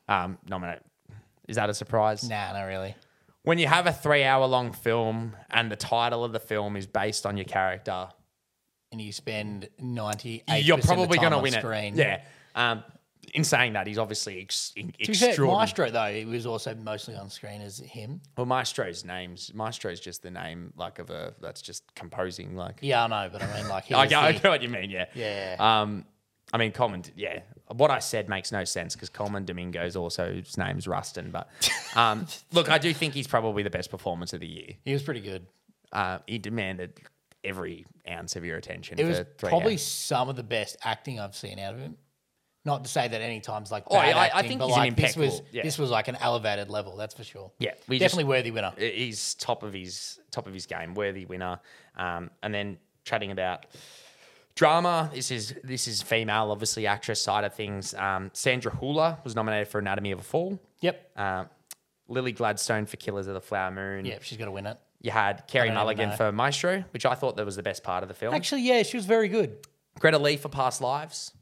[0.08, 0.80] Um, nominate.
[1.48, 2.28] Is that a surprise?
[2.28, 2.94] Nah, not really.
[3.42, 7.36] When you have a three-hour-long film and the title of the film is based on
[7.36, 8.08] your character,
[8.90, 11.98] And you spend 98 you're probably going to win screen.
[11.98, 11.98] it.
[11.98, 12.20] Yeah.
[12.54, 12.82] Um,
[13.34, 15.48] in saying that, he's obviously ex- fair, extraordinary.
[15.50, 18.20] Maestro, though, it was also mostly on screen as him.
[18.36, 19.50] Well, Maestro's names.
[19.54, 22.54] Maestro's just the name, like of a that's just composing.
[22.54, 24.88] Like, Yeah, I know, but I mean, like, I, I know what you mean.
[24.90, 25.56] Yeah, Yeah.
[25.58, 26.04] Um,
[26.52, 27.02] I mean Coleman.
[27.16, 31.30] Yeah, what I said makes no sense because Colman Domingo's also his name's Rustin.
[31.30, 31.48] But
[31.96, 34.70] um, look, I do think he's probably the best performance of the year.
[34.84, 35.46] he was pretty good.
[35.92, 37.00] Uh, he demanded
[37.42, 38.98] every ounce of your attention.
[38.98, 39.82] It was three probably hours.
[39.82, 41.96] some of the best acting I've seen out of him.
[42.66, 45.16] Not to say that any time's like Oh, bad I- I think but like this
[45.18, 45.62] was yeah.
[45.62, 47.50] this was like an elevated level, that's for sure.
[47.58, 48.72] Yeah, we just- definitely worthy winner.
[48.78, 51.60] he's top of his top of his game, worthy winner.
[51.96, 53.66] Um, and then chatting about
[54.54, 55.10] drama.
[55.14, 57.94] This is this is female, obviously actress side of things.
[57.94, 60.60] Um, Sandra Hüller was nominated for Anatomy of a Fall.
[60.80, 61.10] Yep.
[61.18, 61.48] Um,
[62.08, 64.04] Lily Gladstone for Killers of the Flower Moon.
[64.04, 64.78] Yep, she's got to win it.
[65.00, 66.16] You had Kerry don't even Mulligan know.
[66.16, 68.34] for Maestro, which I thought that was the best part of the film.
[68.34, 69.56] Actually, yeah, she was very good.
[69.98, 71.32] Greta Lee for Past Lives,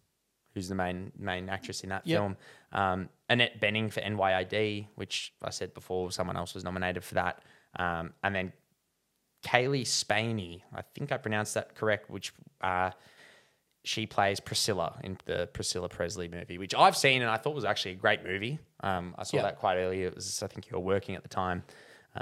[0.54, 2.18] who's the main main actress in that Yep.
[2.18, 2.36] film.
[2.72, 7.42] Um, Annette Bening for NYAD, which I said before, someone else was nominated for that.
[7.76, 8.52] Um, and then
[9.44, 12.90] Cailee Spaeny, I think I pronounced that correct, which uh,
[13.84, 17.64] she plays Priscilla in the Priscilla Presley movie, which I've seen and I thought was
[17.64, 18.58] actually a great movie.
[18.80, 19.42] Um, I saw Yeah.
[19.44, 20.02] that quite early.
[20.02, 21.64] It was, I think you were working at the time.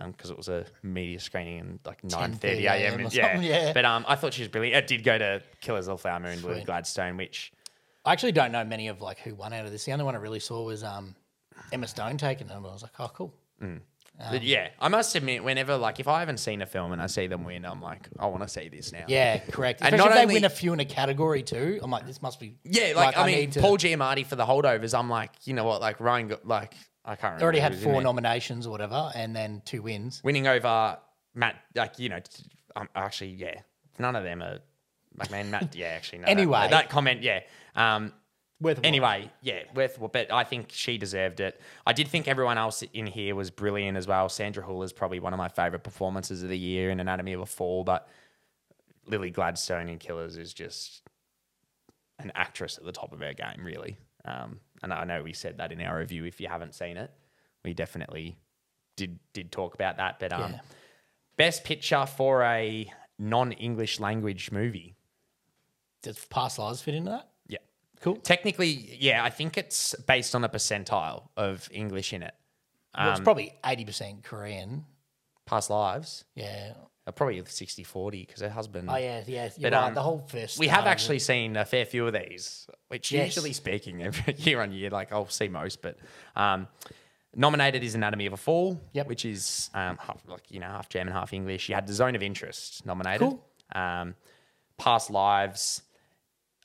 [0.06, 3.08] Because it was a media screening and like 9.30 a.m.
[3.10, 3.72] Yeah, yeah.
[3.72, 4.76] But um, I thought she was brilliant.
[4.76, 6.64] It did go to Killers of the Flower Moon with.
[6.64, 7.52] Gladstone, which
[8.04, 9.84] I actually don't know many of like who won out of this.
[9.86, 11.16] The only one I really saw was um,
[11.72, 13.34] Emma Stone taking it, and I was like, oh, cool.
[14.30, 17.06] But yeah, I must admit, whenever like if I haven't seen a film and I
[17.06, 19.04] see them win, I'm like, I want to see this now.
[19.08, 19.80] Yeah, correct.
[19.80, 21.80] And Especially not if they only- win a few in a category too.
[21.82, 22.56] I'm like, this must be.
[22.64, 22.92] yeah.
[22.94, 24.98] Like, I, mean, need to- Paul Giamatti for the holdovers.
[24.98, 25.80] I'm like, you know what?
[25.80, 27.22] Like Ryan, got, like I can't.
[27.22, 28.02] Remember They already had in four there.
[28.02, 30.20] nominations or whatever, and then two wins.
[30.22, 30.98] winning over
[31.34, 31.56] Matt.
[31.74, 32.44] Like you know, t-
[32.76, 33.60] um, actually, yeah,
[33.98, 34.58] none of them are.
[35.16, 35.74] Like man, Matt.
[35.74, 36.24] Yeah, actually, no.
[36.26, 36.68] that- Anyway.
[36.70, 37.40] that, comment, yeah.
[37.74, 38.12] Um,
[38.60, 38.86] Worth a.
[38.86, 39.98] Anyway, yeah, worth.
[40.12, 41.60] But I think she deserved it.
[41.86, 44.28] I did think everyone else in here was brilliant as well.
[44.28, 47.40] Sandra Hull is probably one of my favorite performances of the year in Anatomy of
[47.40, 48.06] a Fall, but
[49.06, 51.02] Lily Gladstone in Killers is just
[52.18, 53.96] an actress at the top of her game, really.
[54.26, 56.24] Um, and I know we said that in our review.
[56.26, 57.10] If you haven't seen it,
[57.64, 58.36] we definitely
[58.96, 60.18] did did talk about that.
[60.20, 60.60] But um, Yeah.
[61.38, 64.96] best picture for a non-English language movie.
[66.02, 67.29] Does Past Lives fit into that?
[68.00, 68.16] Cool.
[68.16, 72.34] Technically, yeah, I think it's based on a percentile of English in it.
[72.96, 74.84] Well, Um, it's probably eighty percent Korean.
[75.46, 76.74] Past lives, Yeah.
[77.08, 78.88] uh, probably 60 40 because her husband.
[78.88, 79.48] Oh yeah, yeah.
[79.60, 79.84] But, right.
[79.88, 80.58] um, the whole first.
[80.60, 80.90] We have start of it.
[80.92, 83.26] actually seen a fair few of these, which Yes.
[83.26, 85.98] usually speaking, every year on year, like I'll see most, but
[86.36, 86.68] um,
[87.34, 89.06] Nominated is Anatomy of a Fall, Yep.
[89.08, 91.68] which is um, half, like you know half German, half English.
[91.68, 93.20] You had The Zone of Interest nominated.
[93.20, 93.44] Cool.
[93.74, 94.14] Um,
[94.78, 95.82] Past Lives,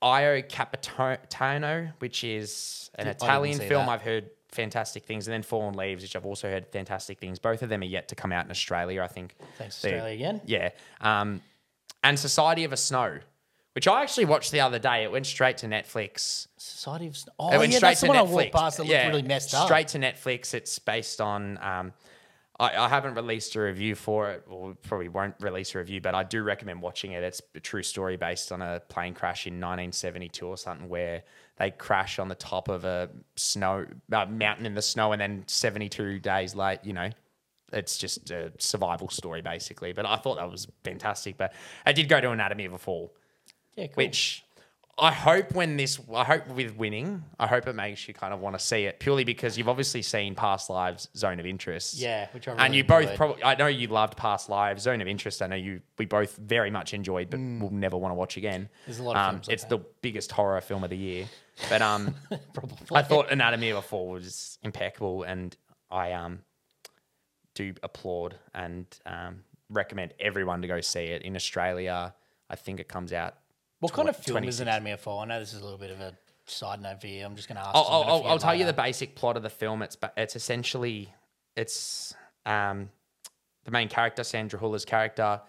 [0.05, 3.87] Io Capitano, which is an Italian film.
[3.87, 3.91] that.
[3.91, 7.39] I've heard fantastic things, and then Fallen Leaves, which I've also heard fantastic things.
[7.39, 9.01] Both of them are yet to come out in Australia.
[9.01, 9.35] I think.
[9.57, 10.41] Thanks, They're- Australia again.
[10.45, 10.69] Yeah.
[11.01, 11.41] Um,
[12.03, 13.17] and Society of a Snow,
[13.73, 15.03] which I actually watched the other day.
[15.03, 16.47] It went straight to Netflix.
[16.57, 17.33] Society of Snow.
[17.39, 19.07] Oh, It went yeah, straight that's to the one I walked past that looked Yeah,
[19.07, 19.65] really messed up.
[19.65, 20.53] Straight to Netflix.
[20.53, 21.57] It's based on.
[21.61, 21.93] Um,
[22.59, 26.15] I, I haven't released a review for it, or probably won't release a review, but
[26.15, 27.23] I do recommend watching it.
[27.23, 31.23] It's a true story based on a plane crash in 1972 or something, where
[31.57, 35.43] they crash on the top of a snow uh, mountain in the snow, and then
[35.47, 37.09] 72 days late, you know,
[37.73, 39.91] it's just a survival story basically.
[39.91, 41.35] But I thought that was fantastic.
[41.37, 41.53] But
[41.85, 43.13] I did go to Anatomy of a Fall
[43.75, 43.95] Yeah, cool.
[43.95, 44.44] which
[44.97, 48.39] I hope when this, I hope with winning, I hope it makes you kind of
[48.39, 51.95] want to see it purely because you've obviously seen Past Lives Zone of Interest.
[51.95, 55.01] Yeah, which I and really you both probably, I know you loved Past Lives Zone
[55.01, 55.41] of Interest.
[55.41, 58.63] I know you, we both very much enjoyed, but we'll never want to watch again.
[58.63, 58.85] Mm.
[58.85, 61.25] There's a lot of um, films like It's the biggest horror film of the year,
[61.69, 62.15] but um,
[62.53, 62.77] Probably.
[62.93, 65.55] I thought Anatomy of a Fall was impeccable, and
[65.91, 66.39] I um
[67.53, 72.13] do applaud and um, recommend everyone to go see it in Australia.
[72.49, 73.35] I think it comes out.
[73.85, 75.19] What kind of film is 26 Anatomy of Fall?
[75.19, 76.13] I know this is a little bit of a
[76.45, 77.25] side note for you.
[77.25, 77.75] I'm just going to ask.
[77.75, 79.81] I'll, I'll, I'll, I'll tell you the basic plot of the film.
[79.81, 81.13] It's it's essentially
[81.55, 82.13] it's
[82.45, 82.89] um,
[83.63, 85.41] the main character Sandra Huller's character.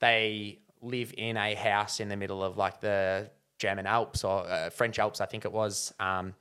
[0.00, 4.70] They live in a house in the middle of like the German Alps or uh,
[4.70, 5.92] French Alps, I think it was.
[5.98, 6.34] Um,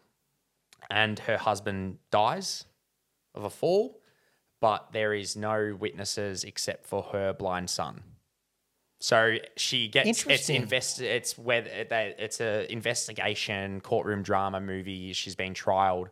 [0.90, 2.66] and her husband dies
[3.34, 4.00] of a fall,
[4.62, 8.04] but there is no witnesses except for her blind son.
[9.06, 15.14] So she gets it's invest it's whether they, it's a investigation courtroom drama movie.
[15.14, 16.08] She's been trialed,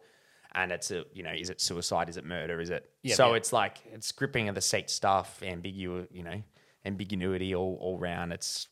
[0.54, 2.08] and it's a you know is it suicide?
[2.08, 2.62] Is it murder?
[2.62, 3.38] Is it Yep, so yep.
[3.38, 6.44] it's like it's gripping of the seat stuff, ambiguous you know
[6.86, 8.32] ambiguity all all round.
[8.32, 8.68] It's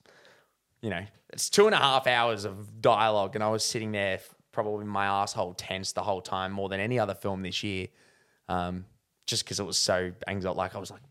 [0.84, 1.04] you know
[1.34, 4.20] it's two and a half hours of dialogue, and I was sitting there
[4.52, 7.88] probably my asshole tense the whole time more than any other film this year,
[8.50, 8.86] um,
[9.26, 10.56] just because it was so anxiety.
[10.56, 11.02] Like I was like,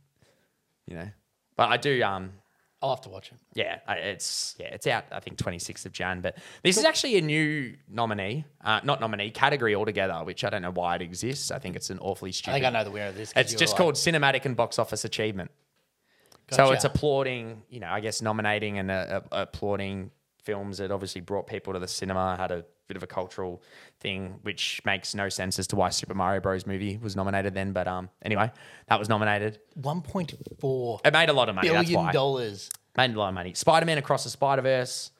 [0.87, 1.09] you know,
[1.57, 2.35] but I do um
[2.82, 3.38] I'll have to watch it.
[3.54, 5.04] yeah, it's yeah, it's out.
[5.12, 6.22] I think twenty sixth of Jan.
[6.22, 10.62] But this is actually a new nominee, uh, not nominee category altogether, which I don't
[10.62, 11.50] know why it exists.
[11.50, 12.52] I think it's an awfully stupid.
[12.52, 13.32] I think I know the winner of this.
[13.36, 15.50] it's just like, called cinematic and box office achievement.
[16.52, 20.10] So it's applauding, you know, I guess nominating and uh, uh, applauding
[20.50, 23.62] films that obviously brought people to the cinema, had a bit of a cultural
[24.00, 26.66] thing, which makes no sense as to why Super Mario Bros.
[26.66, 27.72] movie was nominated then.
[27.72, 28.50] But um, anyway,
[28.88, 29.60] that was nominated.
[29.80, 31.68] 1.4 It made a lot of money.
[31.68, 32.12] that's billion why.
[32.12, 32.68] dollars.
[32.96, 33.54] Made a lot of money.
[33.54, 35.12] Spider Man Across the Spider Verse,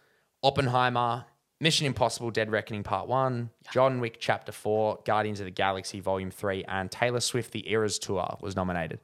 [0.43, 1.25] Oppenheimer,
[1.61, 6.33] Mission Impossible Dead Reckoning Part 1, John Wick Chapter 4, Guardians of the Galaxy Volume
[6.33, 8.99] 3, and Taylor Swift The Eras Tour was nominated.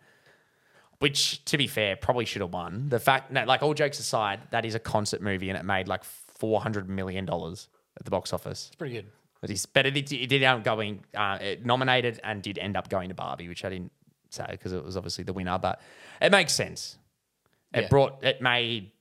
[0.98, 2.88] Which, to be fair, probably should have won.
[2.88, 5.88] The fact, no, like all jokes aside, that is a concert movie and it made
[5.88, 6.02] like
[6.40, 8.68] $400 million at the box office.
[8.68, 9.06] It's pretty good.
[9.42, 9.90] But he's better.
[9.90, 13.14] It it did end up going uh, it nominated and did end up going to
[13.14, 13.92] Barbie, which I didn't
[14.30, 15.59] say because it was obviously the winner.
[15.59, 15.80] But
[16.22, 16.96] it makes sense.
[17.74, 17.88] It Yeah.
[17.88, 18.92] brought it made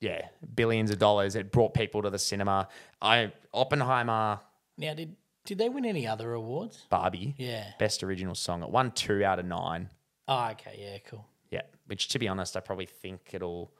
[0.00, 1.36] yeah billions of dollars.
[1.36, 2.66] It brought people to the cinema.
[3.00, 4.40] I Oppenheimer,
[4.76, 5.14] Now, did
[5.44, 6.86] did they win any other awards?
[6.90, 7.70] Barbie, Yeah.
[7.78, 8.62] best original song.
[8.64, 9.88] It won two out of nine.
[10.30, 10.76] Oh, okay.
[10.80, 11.26] Yeah, cool.
[11.50, 13.72] Yeah, which to be honest, I probably think it'll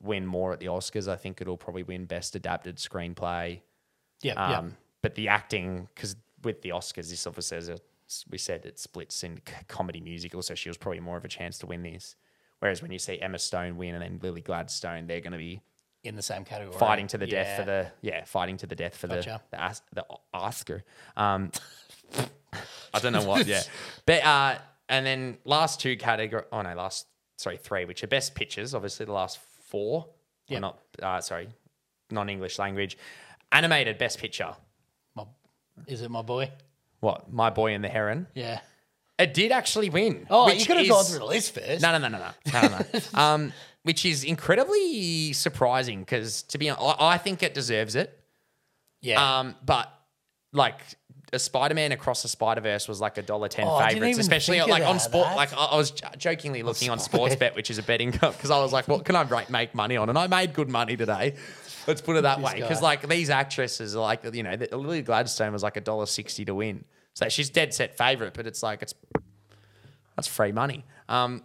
[0.00, 1.06] win more at the Oscars.
[1.08, 3.60] I think it'll probably win best adapted screenplay.
[4.22, 4.72] Yeah, Um, yeah.
[5.02, 7.78] But the acting, because with the Oscars, this obviously is a,
[8.30, 11.58] we said it splits in comedy musical, so she was probably more of a chance
[11.58, 12.16] to win this.
[12.58, 15.60] Whereas when you see Emma Stone win and then Lily Gladstone, they're going to be
[16.02, 16.76] In the same category.
[16.78, 17.56] fighting to the death Yeah.
[17.56, 19.40] for the yeah, fighting to the death for Gotcha.
[19.50, 19.56] the
[19.92, 20.82] the, the Oscar.
[21.16, 21.52] Um,
[22.94, 23.46] I don't know what.
[23.46, 23.62] Yeah,
[24.06, 26.44] but uh, and then last two category.
[26.52, 28.74] Oh no, last sorry three, which are best pictures.
[28.74, 30.06] Obviously, the last four.
[30.48, 30.58] Yeah.
[30.60, 31.48] Not uh, sorry,
[32.10, 32.98] non English language.
[33.52, 34.54] Animated best picture.
[35.14, 35.24] My,
[35.86, 36.50] is it my boy?
[37.04, 37.30] What?
[37.30, 38.26] My Boy and the Heron.
[38.34, 38.60] Yeah.
[39.18, 40.26] It did actually win.
[40.30, 41.82] Oh, you could have is- gone through the list first.
[41.82, 42.78] No, no, no, no, no, no, no.
[42.78, 43.00] no.
[43.20, 48.18] um, which is incredibly surprising because to be honest, I, I think it deserves it.
[49.02, 49.40] Yeah.
[49.40, 49.92] Um, but
[50.54, 50.80] like
[51.32, 54.20] a Spider-Man across the Spider-Verse was like a dollar ten Oh, I didn't favorites, even
[54.20, 55.00] especially think of like on that.
[55.00, 55.26] sport.
[55.28, 58.50] That's- Like I, I was j- jokingly looking on Sportsbet, which is a betting because
[58.50, 60.08] I was like, what can I make money on?
[60.08, 61.34] And I made good money today.
[61.86, 62.54] Let's put it that way.
[62.60, 66.06] Because like these actresses are like, you know, the, Lily Gladstone was like a dollar
[66.06, 66.84] sixty to win,
[67.14, 68.32] so she's dead set favorite.
[68.34, 68.94] But it's like it's
[70.16, 70.84] that's free money.
[71.08, 71.42] Um,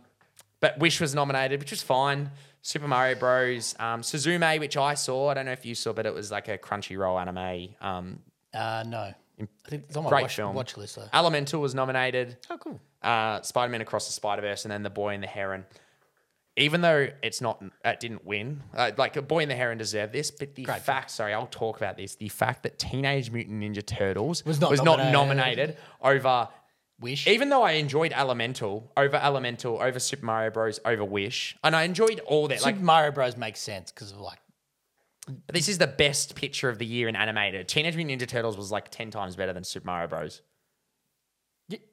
[0.61, 2.31] but Wish was nominated, which was fine.
[2.61, 3.75] Super Mario Bros.
[3.79, 5.29] Um, Suzume, which I saw.
[5.29, 7.75] I don't know if you saw, but it was like a Crunchyroll anime.
[7.81, 8.19] Um,
[8.53, 9.13] uh, no.
[9.41, 10.55] I think it's on my Great watch, film.
[10.55, 11.07] watch list though.
[11.13, 12.37] Elemental was nominated.
[12.49, 12.79] Oh, cool.
[13.01, 15.65] uh, Spider Man Across the Spider Verse, and then The Boy and the Heron.
[16.57, 18.61] Even though it's not, it didn't win.
[18.75, 21.47] Uh, like a Boy and the Heron deserved this, but the Great fact, sorry, I'll
[21.47, 22.15] talk about this.
[22.15, 25.13] The fact that Teenage Mutant Ninja Turtles Was not nominated.
[25.13, 25.77] nominated.
[26.01, 26.49] over,
[26.99, 27.27] Wish.
[27.27, 31.83] even though I enjoyed Elemental over Elemental over Super Mario Bros over Wish, and I
[31.83, 32.59] enjoyed all that.
[32.59, 34.39] Super Like Mario Bros makes sense because of like
[35.51, 37.67] this is the best picture of the year in animated.
[37.67, 40.41] Teenage Mutant Ninja Turtles was like ten times better than Super Mario Bros.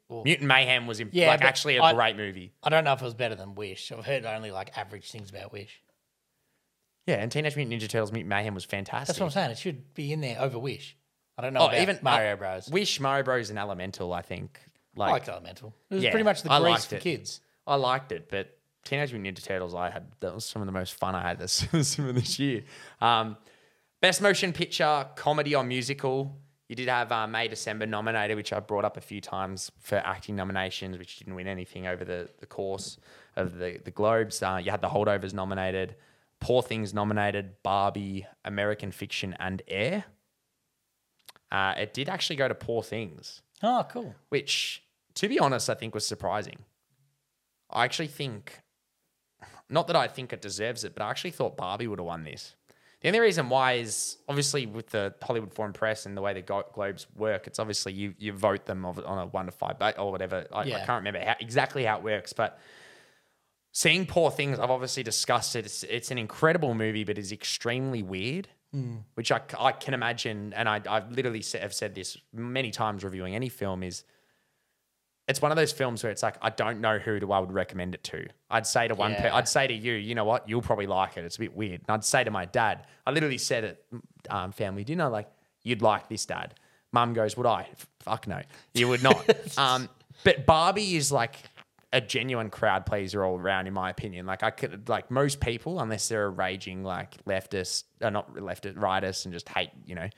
[0.09, 2.53] well, Mutant Mayhem was in, Yeah, like but actually a I- great movie.
[2.63, 3.91] I don't know if it was better than Wish.
[3.93, 5.83] I've heard only like average things about Wish.
[7.07, 9.09] Yeah, and Teenage Mutant Ninja Turtles Mutant Mayhem was fantastic.
[9.09, 9.51] That's what I'm saying.
[9.53, 10.97] It should be in there over Wish.
[11.39, 12.69] I don't know Oh, about even Mario uh, Bros.
[12.71, 14.13] Wish, Mario Bros, and Elemental.
[14.13, 14.59] I think.
[14.97, 15.75] I Like, liked Elemental.
[15.91, 17.03] It was yeah, pretty much the I grease liked for it.
[17.03, 17.41] kids.
[17.67, 18.56] I liked it, but
[18.87, 21.39] Teenage Mutant Ninja Turtles, I had that was some of the most fun I had
[21.39, 22.63] this some of this year.
[23.01, 23.37] Um,
[24.01, 26.37] best motion picture, comedy or musical.
[26.69, 29.97] You did have uh, May December nominated, which I brought up a few times for
[29.99, 32.99] acting nominations, which didn't win anything over the, the course
[33.37, 34.43] of the the Globes.
[34.43, 35.95] Uh, you had the Holdovers nominated,
[36.41, 40.05] Poor Things nominated, Barbie, American Fiction, and Air.
[41.53, 44.15] Uh, it did actually go to Poor Things Oh, cool.
[44.31, 44.83] which,
[45.15, 46.59] to be honest, I think was surprising.
[47.71, 48.61] I actually think,
[49.69, 52.25] not that I think it deserves it, but I actually thought Barbie would have won
[52.25, 52.55] this.
[53.01, 56.41] The only reason why is obviously with the Hollywood Foreign Press and the way the
[56.73, 60.47] Globes work, it's obviously you you vote them on a one to five or whatever.
[60.53, 62.59] I, I can't remember how, exactly how it works, but
[63.73, 65.67] seeing Poor Things, I've obviously discussed it.
[65.67, 68.97] It's, it's an incredible movie, but it's extremely weird, hmm.
[69.15, 70.55] which I, I can imagine.
[70.55, 74.05] And I, I've literally have said this many times reviewing any film is
[75.29, 77.53] it's one of those films where it's like, I don't know who to, I would
[77.53, 78.27] recommend it to.
[78.51, 79.37] I'd say to one, per- Yeah.
[79.37, 81.25] I'd say to you, you know what, you'll probably like it.
[81.25, 81.81] It's a bit weird.
[81.81, 83.79] And I'd say to my dad, I literally said at
[84.31, 85.29] um, family dinner, like,
[85.63, 86.55] you'd like this, dad.
[86.93, 87.69] Mum goes, would I?
[88.01, 88.41] Fuck no,
[88.73, 89.29] you would not.
[89.59, 89.89] um,
[90.23, 91.37] but Barbie is like
[91.93, 94.27] a genuine crowd pleaser all around, in my opinion.
[94.27, 98.75] Like I could, like most people, unless they're a raging like leftist, or not leftist,
[98.77, 100.09] rightist, and just hate, you know,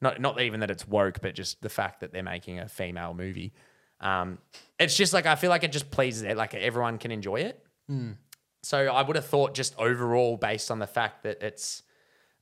[0.00, 3.14] not not even that it's woke, but just the fact that they're making a female
[3.14, 3.52] movie.
[4.00, 4.38] Um,
[4.78, 7.64] it's just like I feel like it just pleases it, like everyone can enjoy it.
[8.62, 11.82] So I would have thought just overall, based on the fact that it's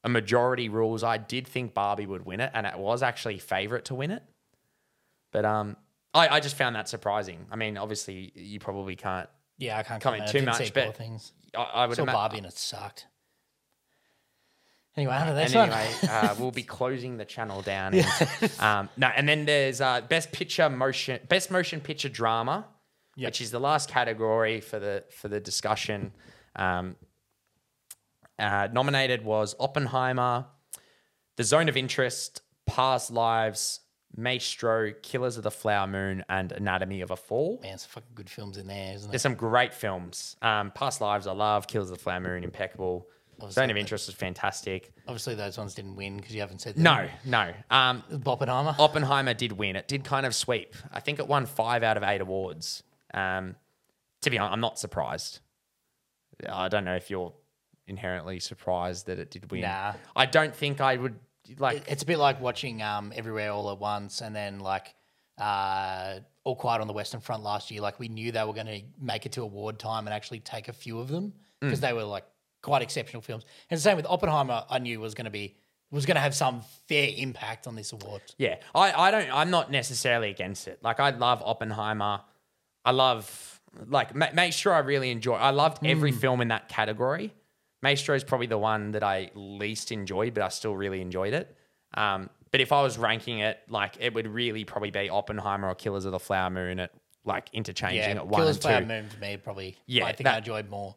[0.03, 3.85] a majority rules, I did think Barbie would win it, and it was actually favorite
[3.87, 4.23] to win it.
[5.33, 5.77] But um,
[6.15, 7.47] I, I just found that surprising.
[7.51, 9.29] I mean, obviously you probably can't.
[9.59, 11.33] Yeah, I can't Comment too much, but things.
[11.57, 13.07] I, I would ima- Barbie and it sucked.
[14.97, 15.41] Anyway, I don't know.
[15.41, 16.11] And That's one.
[16.11, 17.95] uh, we'll be closing the channel down.
[17.95, 22.67] And, um, no, and then there's uh, best picture motion, best motion picture drama,
[23.19, 23.29] Yep.
[23.29, 26.13] which is the last category for the for the discussion.
[26.55, 26.97] Um,
[28.39, 30.47] uh, nominated was Oppenheimer,
[31.37, 33.81] The Zone of Interest, Past Lives,
[34.15, 37.59] Maestro, Killers of the Flower Moon, and Anatomy of a Fall.
[37.63, 40.37] Man, some fucking good films in there, isn't There's some great films.
[40.43, 41.67] Um, Past Lives, I love.
[41.67, 43.09] Killers of the Flower Moon, impeccable.
[43.51, 44.93] Zone of Interest is fantastic.
[45.07, 46.83] Obviously, those ones didn't win because you haven't said them.
[46.85, 47.53] No, no.
[47.71, 48.75] Um, Oppenheimer.
[48.79, 49.77] Oppenheimer did win.
[49.77, 50.75] It did kind of sweep.
[50.93, 52.83] I think it won five out of eight awards.
[53.15, 53.57] Um,
[54.23, 55.41] to be honest, I'm not surprised.
[56.49, 57.33] I don't know if you're
[57.87, 59.63] inherently surprised that it did win.
[59.63, 59.95] Nah.
[60.15, 61.19] I don't think I would
[61.59, 61.79] like.
[61.79, 64.95] It- it's a bit like watching um, Everywhere All at Once and then like
[65.39, 67.81] uh, All Quiet on the Western Front last year.
[67.81, 70.69] Like we knew they were going to make it to award time and actually take
[70.69, 71.69] a few of them Mm.
[71.69, 72.25] because they were like
[72.67, 73.45] quite exceptional films.
[73.71, 74.65] And the same with Oppenheimer.
[74.69, 75.55] I knew was going to be
[75.93, 78.21] was going to have some fair impact on this award.
[78.39, 79.31] Yeah, I, I don't.
[79.33, 80.81] I'm not necessarily against it.
[80.83, 82.23] Like I love Oppenheimer.
[82.85, 85.35] I love like Ma- sure I really enjoy.
[85.37, 87.33] I loved every film in that category.
[87.83, 91.57] Maestro is probably the one that I least enjoyed, but I still really enjoyed it.
[91.95, 95.77] Um, but if I was ranking it, like it would really probably be Oppenheimer or
[95.77, 96.91] Killers of the Flower Moon at
[97.25, 98.85] like interchanging Yeah, at one Killers and Flower.
[98.87, 99.77] Moon for me probably.
[99.87, 100.97] Yeah, I think that- I enjoyed more.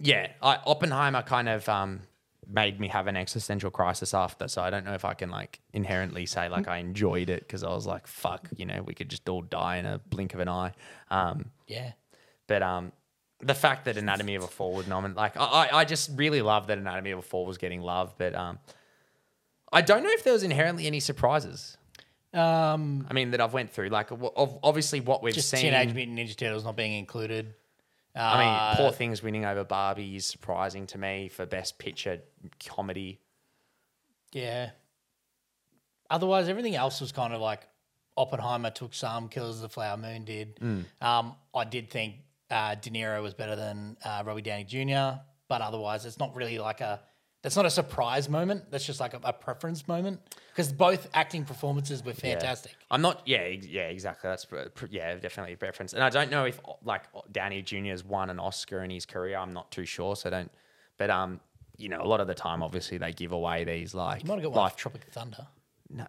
[0.00, 2.00] Yeah, I, Oppenheimer kind of um,
[2.48, 4.48] made me have an existential crisis after.
[4.48, 7.62] So I don't know if I can like inherently say like I enjoyed it because
[7.64, 10.40] I was like, fuck, you know, we could just all die in a blink of
[10.40, 10.72] an eye.
[11.10, 11.92] Um, Yeah,
[12.46, 12.92] but um,
[13.40, 16.42] the fact that Anatomy of a Fall was nominated, like I, I I just really
[16.42, 18.14] love that Anatomy of a Fall was getting love.
[18.18, 18.58] But um,
[19.72, 21.76] I don't know if there was inherently any surprises.
[22.32, 23.88] um, I mean, that I've went through.
[23.88, 25.60] Like, of- obviously, what we've just seen.
[25.62, 27.54] Teenage Mutant Ninja Turtles not being included.
[28.16, 32.20] I mean, Uh, Poor Things winning over Barbie is surprising to me for Best Picture
[32.64, 33.20] comedy.
[34.32, 34.70] Yeah.
[36.10, 37.66] Otherwise, everything else was kind of like
[38.16, 40.58] Oppenheimer took some, Killers of the Flower Moon did.
[41.00, 42.16] Um, I did think
[42.50, 46.58] uh, De Niro was better than uh, Robbie Downey Jr., but otherwise, it's not really
[46.58, 47.00] like a
[47.44, 48.70] That's not a surprise moment.
[48.70, 52.30] That's just like a, a preference moment because both acting performances were Yeah.
[52.32, 52.72] fantastic.
[52.90, 53.20] I'm not.
[53.26, 54.30] Yeah, ex- yeah, exactly.
[54.30, 55.92] That's pr- pr- yeah, definitely a preference.
[55.92, 57.84] And I don't know if like Danny Jr.
[57.90, 59.36] has won an Oscar in his career.
[59.36, 60.16] I'm not too sure.
[60.16, 60.50] So don't.
[60.96, 61.38] But um,
[61.76, 64.36] you know, a lot of the time, obviously, they give away these like You might
[64.36, 65.46] have got one life for Tropic Thunder.
[65.90, 66.06] No.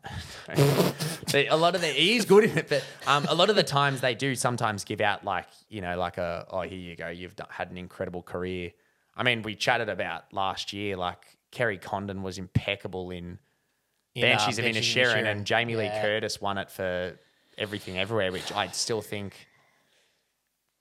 [1.31, 3.55] They- a lot of the he is good in it, but um, a lot of
[3.57, 6.95] the times they do sometimes give out like you know like a oh here you
[6.95, 8.71] go you've done, had an incredible career.
[9.15, 13.39] I mean we chatted about last year like Kerry Condon was impeccable in
[14.13, 17.17] In, Banshees uh, of Banshees Inisherin and Jamie Lee Curtis won it for
[17.57, 19.33] Everything Everywhere, which I still think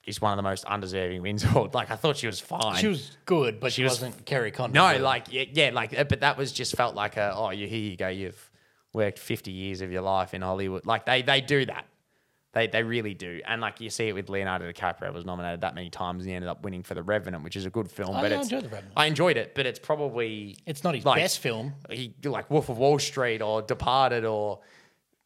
[0.05, 1.45] is one of the most undeserving wins.
[1.73, 2.75] like I thought she was fine.
[2.75, 4.73] She was good, but she, was- wasn't Kerry Condon.
[4.73, 7.67] No, like yeah, yeah, like uh, but that was just felt like a oh, you
[7.67, 8.51] here you go, you've
[8.93, 10.85] worked fifty years of your life in Hollywood.
[10.85, 11.85] Like they they do that.
[12.55, 13.41] They they really do.
[13.45, 16.35] And like you see it with Leonardo DiCaprio was nominated that many times and he
[16.35, 18.15] ended up winning for The Revenant, which is a good film.
[18.15, 18.93] Oh, but I it's enjoyed The Revenant.
[18.95, 21.73] I enjoyed it, but it's probably it's not his like- best film.
[21.91, 24.61] he like Wolf of Wall Street or Departed or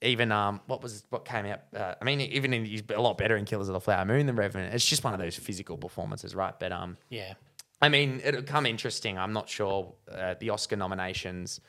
[0.01, 1.59] even um what was what came out.
[1.75, 4.25] Uh, I mean, even in, he's a lot better in Killers of the Flower Moon
[4.25, 4.73] than Revenant.
[4.73, 6.57] It's just one of those physical performances, right?
[6.59, 7.33] But um, Yeah.
[7.81, 9.17] I mean, it'll come interesting.
[9.17, 9.93] I'm not sure.
[10.11, 11.61] Uh, the Oscar nominations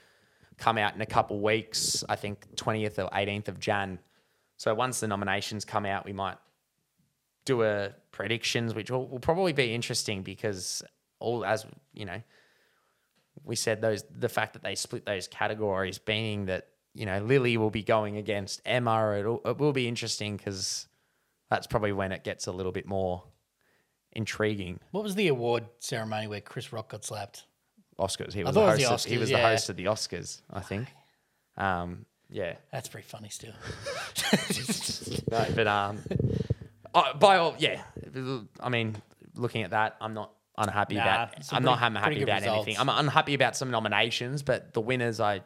[0.59, 2.03] come out in a couple weeks.
[2.09, 3.99] I think 20th or 18th of Jan.
[4.61, 6.37] So once the nominations come out, we might
[7.46, 10.83] do a predictions, which will, will probably be interesting because
[11.18, 12.20] all as you know,
[13.42, 17.57] we said those the fact that they split those categories, being that you know Lily
[17.57, 19.16] will be going against Emma.
[19.18, 20.88] It'll, it will be interesting because
[21.49, 23.25] that's probably when it gets a little bit more
[24.12, 24.79] intriguing.
[24.90, 27.46] What was the award ceremony where Chris Rock got slapped?
[27.99, 28.35] Oscars.
[28.35, 29.85] He was, the, it was host the of, he Oscars, was the host of the
[29.87, 30.88] Oscars, I think.
[31.57, 32.55] Um, yeah.
[32.73, 33.53] That's pretty funny still.
[35.31, 35.99] No, but um,
[36.95, 37.83] uh, by all, yeah.
[38.61, 38.97] I mean,
[39.35, 41.45] looking at that, I'm not unhappy Nah, about.
[41.45, 42.77] some I'm not pretty- unhappy pretty good about anything.
[42.79, 45.40] I'm unhappy about some nominations, but the winners, I,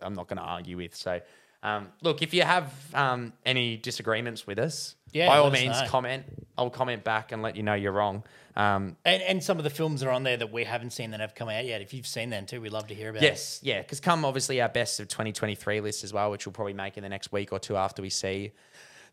[0.00, 0.94] I'm not going to argue with.
[0.96, 1.20] So,
[1.62, 5.88] um, look, if you have um, any disagreements with us, Yeah, by all means, know.
[5.88, 6.24] comment.
[6.58, 8.22] I'll comment back and let you know you're wrong.
[8.54, 11.20] Um, And, and some of the films are on there that we haven't seen that
[11.20, 11.80] have come out yet.
[11.82, 13.26] If you've seen them too, we'd love to hear about it.
[13.26, 16.72] Yes, yeah, because come obviously our best of 2023 list as well, which we'll probably
[16.72, 18.52] make in the next week or two after we see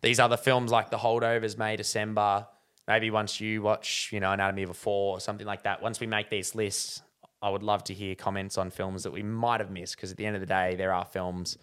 [0.01, 2.47] these other films like The Holdovers, May, December.
[2.87, 5.81] Maybe once you watch, you know, Anatomy of a Fall or something like that.
[5.81, 7.01] Once we make these lists,
[7.41, 10.17] I would love to hear comments on films that we might have missed because at
[10.17, 11.57] the end of the day, there are films.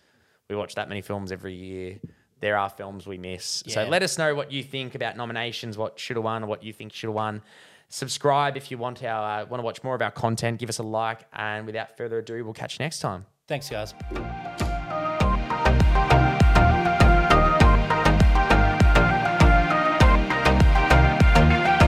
[0.50, 1.98] We watch that many films every year.
[2.40, 3.62] There are films we miss.
[3.68, 6.64] So let us know what you think about nominations, what should have won, or what
[6.64, 7.42] you think should have won.
[7.88, 10.58] Subscribe if you want our uh, want to watch more of our content.
[10.58, 13.26] Give us a like, and without further ado, we'll catch you next time.
[13.46, 13.94] Thanks, guys.